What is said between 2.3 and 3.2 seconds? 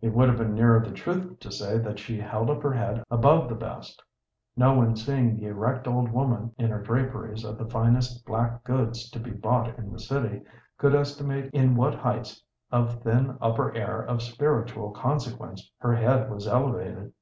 up her head